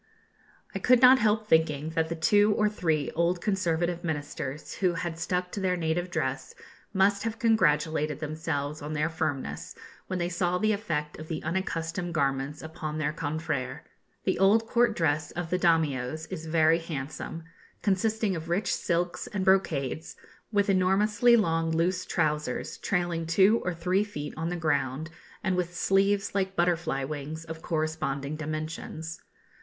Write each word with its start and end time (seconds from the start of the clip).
I 0.73 0.79
could 0.79 0.99
not 0.99 1.19
help 1.19 1.45
thinking 1.47 1.91
that 1.91 2.09
the 2.09 2.15
two 2.15 2.55
or 2.55 2.67
three 2.67 3.11
old 3.11 3.39
conservative 3.39 4.03
Ministers 4.03 4.73
who 4.77 4.95
had 4.95 5.19
stuck 5.19 5.51
to 5.51 5.59
their 5.59 5.77
native 5.77 6.09
dress 6.09 6.55
must 6.91 7.21
have 7.21 7.37
congratulated 7.37 8.19
themselves 8.19 8.81
on 8.81 8.93
their 8.93 9.09
firmness, 9.09 9.75
when 10.07 10.17
they 10.17 10.27
saw 10.27 10.57
the 10.57 10.71
effect 10.73 11.19
of 11.19 11.27
the 11.27 11.43
unaccustomed 11.43 12.15
garments 12.15 12.63
upon 12.63 12.97
their 12.97 13.13
confrères. 13.13 13.81
The 14.23 14.39
old 14.39 14.65
court 14.65 14.95
dress 14.95 15.29
of 15.33 15.51
the 15.51 15.59
Daimios 15.59 16.25
is 16.31 16.47
very 16.47 16.79
handsome, 16.79 17.43
consisting 17.83 18.35
of 18.35 18.49
rich 18.49 18.73
silks 18.73 19.27
and 19.27 19.45
brocades, 19.45 20.15
with 20.51 20.67
enormously 20.67 21.35
long 21.35 21.69
loose 21.69 22.07
trousers 22.07 22.79
trailing 22.79 23.27
two 23.27 23.59
or 23.63 23.75
three 23.75 24.03
feet 24.03 24.33
on 24.35 24.49
the 24.49 24.55
ground, 24.55 25.11
and 25.43 25.55
with 25.55 25.75
sleeves, 25.75 26.33
like 26.33 26.55
butterfly 26.55 27.03
wings, 27.03 27.45
of 27.45 27.61
corresponding 27.61 28.35
dimensions. 28.35 29.21